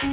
Hi, 0.00 0.06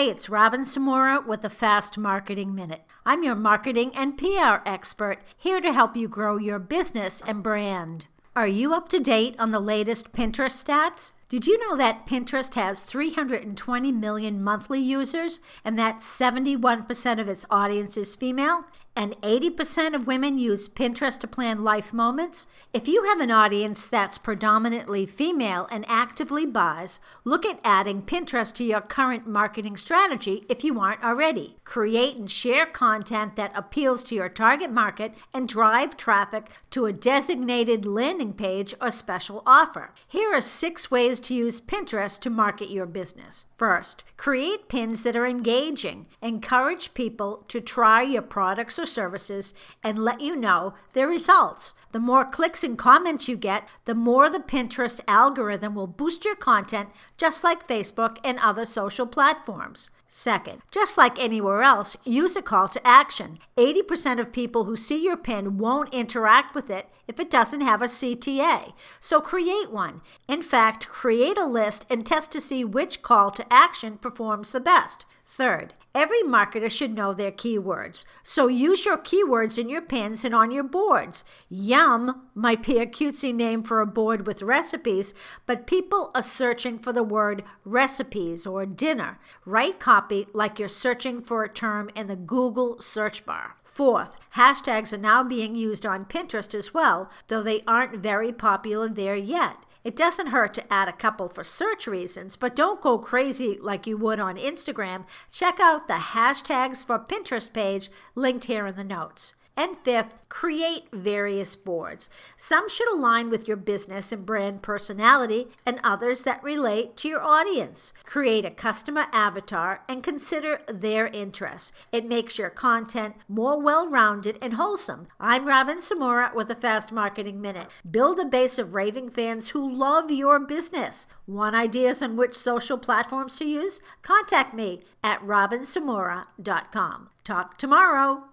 it's 0.00 0.28
Robin 0.28 0.60
Samora 0.60 1.26
with 1.26 1.40
the 1.40 1.48
Fast 1.48 1.96
Marketing 1.96 2.54
Minute. 2.54 2.82
I'm 3.06 3.22
your 3.22 3.34
marketing 3.34 3.92
and 3.94 4.18
PR 4.18 4.58
expert, 4.66 5.22
here 5.38 5.62
to 5.62 5.72
help 5.72 5.96
you 5.96 6.06
grow 6.06 6.36
your 6.36 6.58
business 6.58 7.22
and 7.26 7.42
brand. 7.42 8.08
Are 8.34 8.46
you 8.46 8.74
up 8.74 8.90
to 8.90 9.00
date 9.00 9.36
on 9.38 9.52
the 9.52 9.60
latest 9.60 10.12
Pinterest 10.12 10.62
stats? 10.62 11.12
Did 11.28 11.44
you 11.44 11.58
know 11.58 11.76
that 11.76 12.06
Pinterest 12.06 12.54
has 12.54 12.82
320 12.82 13.90
million 13.90 14.44
monthly 14.44 14.78
users 14.78 15.40
and 15.64 15.76
that 15.76 15.98
71% 15.98 17.20
of 17.20 17.28
its 17.28 17.44
audience 17.50 17.96
is 17.96 18.14
female? 18.14 18.64
and 18.96 19.14
80% 19.20 19.94
of 19.94 20.06
women 20.06 20.38
use 20.38 20.68
Pinterest 20.68 21.20
to 21.20 21.28
plan 21.28 21.62
life 21.62 21.92
moments. 21.92 22.46
If 22.72 22.88
you 22.88 23.04
have 23.04 23.20
an 23.20 23.30
audience 23.30 23.86
that's 23.86 24.16
predominantly 24.16 25.04
female 25.04 25.68
and 25.70 25.84
actively 25.86 26.46
buys, 26.46 26.98
look 27.22 27.44
at 27.44 27.60
adding 27.62 28.00
Pinterest 28.02 28.54
to 28.54 28.64
your 28.64 28.80
current 28.80 29.26
marketing 29.26 29.76
strategy 29.76 30.44
if 30.48 30.64
you 30.64 30.80
aren't 30.80 31.04
already. 31.04 31.56
Create 31.64 32.16
and 32.16 32.30
share 32.30 32.64
content 32.64 33.36
that 33.36 33.52
appeals 33.54 34.02
to 34.04 34.14
your 34.14 34.30
target 34.30 34.70
market 34.70 35.14
and 35.34 35.46
drive 35.46 35.96
traffic 35.96 36.50
to 36.70 36.86
a 36.86 36.92
designated 36.92 37.84
landing 37.84 38.32
page 38.32 38.74
or 38.80 38.90
special 38.90 39.42
offer. 39.46 39.92
Here 40.08 40.32
are 40.34 40.40
six 40.40 40.90
ways 40.90 41.15
to 41.20 41.34
use 41.34 41.60
Pinterest 41.60 42.20
to 42.20 42.30
market 42.30 42.70
your 42.70 42.86
business. 42.86 43.46
First, 43.56 44.04
create 44.16 44.68
pins 44.68 45.02
that 45.02 45.16
are 45.16 45.26
engaging. 45.26 46.06
Encourage 46.22 46.94
people 46.94 47.44
to 47.48 47.60
try 47.60 48.02
your 48.02 48.22
products 48.22 48.78
or 48.78 48.86
services 48.86 49.54
and 49.82 49.98
let 49.98 50.20
you 50.20 50.36
know 50.36 50.74
their 50.92 51.08
results. 51.08 51.74
The 51.92 52.00
more 52.00 52.24
clicks 52.24 52.62
and 52.62 52.78
comments 52.78 53.28
you 53.28 53.36
get, 53.36 53.68
the 53.84 53.94
more 53.94 54.28
the 54.28 54.38
Pinterest 54.38 55.00
algorithm 55.08 55.74
will 55.74 55.86
boost 55.86 56.24
your 56.24 56.36
content, 56.36 56.90
just 57.16 57.42
like 57.44 57.66
Facebook 57.66 58.18
and 58.22 58.38
other 58.38 58.64
social 58.64 59.06
platforms. 59.06 59.90
Second, 60.08 60.62
just 60.70 60.96
like 60.96 61.18
anywhere 61.18 61.62
else, 61.62 61.96
use 62.04 62.36
a 62.36 62.42
call 62.42 62.68
to 62.68 62.86
action. 62.86 63.38
80% 63.56 64.20
of 64.20 64.32
people 64.32 64.64
who 64.64 64.76
see 64.76 65.02
your 65.02 65.16
pin 65.16 65.58
won't 65.58 65.92
interact 65.92 66.54
with 66.54 66.70
it 66.70 66.88
if 67.08 67.20
it 67.20 67.30
doesn't 67.30 67.60
have 67.60 67.82
a 67.82 67.86
CTA, 67.86 68.72
so 68.98 69.20
create 69.20 69.70
one. 69.70 70.00
In 70.28 70.42
fact, 70.42 70.88
create 71.06 71.38
a 71.38 71.46
list 71.46 71.86
and 71.88 72.04
test 72.04 72.32
to 72.32 72.40
see 72.40 72.64
which 72.64 73.00
call 73.00 73.30
to 73.30 73.46
action 73.48 73.96
performs 73.96 74.50
the 74.50 74.58
best. 74.58 75.06
Third, 75.24 75.72
every 75.94 76.20
marketer 76.24 76.68
should 76.68 76.92
know 76.92 77.12
their 77.12 77.30
keywords, 77.30 78.04
so 78.24 78.48
use 78.48 78.84
your 78.84 78.98
keywords 78.98 79.56
in 79.56 79.68
your 79.68 79.82
pins 79.82 80.24
and 80.24 80.34
on 80.34 80.50
your 80.50 80.64
boards. 80.64 81.22
Yum 81.48 82.26
might 82.34 82.64
be 82.64 82.78
a 82.78 82.86
cutesy 82.86 83.32
name 83.32 83.62
for 83.62 83.80
a 83.80 83.86
board 83.86 84.26
with 84.26 84.42
recipes, 84.42 85.14
but 85.46 85.68
people 85.68 86.10
are 86.12 86.22
searching 86.22 86.76
for 86.76 86.92
the 86.92 87.04
word 87.04 87.44
recipes 87.64 88.44
or 88.44 88.66
dinner. 88.66 89.20
Write 89.44 89.78
copy 89.78 90.26
like 90.32 90.58
you're 90.58 90.68
searching 90.68 91.20
for 91.20 91.44
a 91.44 91.48
term 91.48 91.88
in 91.94 92.08
the 92.08 92.16
Google 92.16 92.80
search 92.80 93.24
bar. 93.24 93.54
Fourth, 93.62 94.16
hashtags 94.34 94.92
are 94.92 94.98
now 94.98 95.22
being 95.22 95.54
used 95.54 95.86
on 95.86 96.04
Pinterest 96.04 96.52
as 96.52 96.74
well, 96.74 97.08
though 97.28 97.44
they 97.44 97.62
aren't 97.64 98.02
very 98.02 98.32
popular 98.32 98.88
there 98.88 99.14
yet. 99.14 99.58
It 99.86 99.94
doesn't 99.94 100.34
hurt 100.34 100.52
to 100.54 100.72
add 100.72 100.88
a 100.88 100.92
couple 100.92 101.28
for 101.28 101.44
search 101.44 101.86
reasons, 101.86 102.34
but 102.34 102.56
don't 102.56 102.80
go 102.80 102.98
crazy 102.98 103.56
like 103.62 103.86
you 103.86 103.96
would 103.96 104.18
on 104.18 104.34
Instagram. 104.34 105.04
Check 105.30 105.60
out 105.60 105.86
the 105.86 105.94
hashtags 105.94 106.84
for 106.84 106.98
Pinterest 106.98 107.52
page 107.52 107.88
linked 108.16 108.46
here 108.46 108.66
in 108.66 108.74
the 108.74 108.82
notes. 108.82 109.34
And 109.56 109.78
fifth, 109.78 110.28
create 110.28 110.84
various 110.92 111.56
boards. 111.56 112.10
Some 112.36 112.68
should 112.68 112.92
align 112.92 113.30
with 113.30 113.48
your 113.48 113.56
business 113.56 114.12
and 114.12 114.26
brand 114.26 114.62
personality, 114.62 115.46
and 115.64 115.80
others 115.82 116.24
that 116.24 116.42
relate 116.42 116.96
to 116.98 117.08
your 117.08 117.22
audience. 117.22 117.94
Create 118.04 118.44
a 118.44 118.50
customer 118.50 119.06
avatar 119.12 119.82
and 119.88 120.02
consider 120.02 120.60
their 120.68 121.06
interests. 121.06 121.72
It 121.90 122.06
makes 122.06 122.38
your 122.38 122.50
content 122.50 123.16
more 123.28 123.58
well 123.58 123.88
rounded 123.88 124.38
and 124.42 124.54
wholesome. 124.54 125.08
I'm 125.18 125.46
Robin 125.46 125.78
Samora 125.78 126.34
with 126.34 126.48
the 126.48 126.54
Fast 126.54 126.92
Marketing 126.92 127.40
Minute. 127.40 127.68
Build 127.90 128.18
a 128.20 128.26
base 128.26 128.58
of 128.58 128.74
raving 128.74 129.10
fans 129.10 129.50
who 129.50 129.74
love 129.74 130.10
your 130.10 130.38
business. 130.38 131.06
Want 131.26 131.56
ideas 131.56 132.02
on 132.02 132.16
which 132.16 132.34
social 132.34 132.76
platforms 132.76 133.36
to 133.36 133.46
use? 133.46 133.80
Contact 134.02 134.52
me 134.52 134.82
at 135.02 135.20
robinsamora.com. 135.22 137.08
Talk 137.24 137.58
tomorrow. 137.58 138.24